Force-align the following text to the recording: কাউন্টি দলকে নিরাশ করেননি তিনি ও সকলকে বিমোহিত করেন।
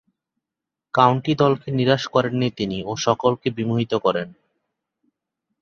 কাউন্টি 0.93 1.33
দলকে 1.35 1.67
নিরাশ 1.71 2.03
করেননি 2.07 2.49
তিনি 2.57 2.77
ও 2.83 2.91
সকলকে 3.05 3.47
বিমোহিত 3.57 3.93
করেন। 4.05 4.27